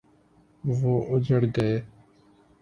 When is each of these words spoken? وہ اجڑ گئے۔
وہ 0.63 0.93
اجڑ 1.13 1.41
گئے۔ 1.55 1.75